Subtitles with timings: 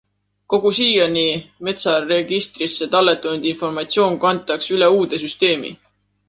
[0.51, 1.25] Kogu siiani
[1.67, 5.75] metsaregistrisse talletatud informatsioon kantakse üle uude süsteemi.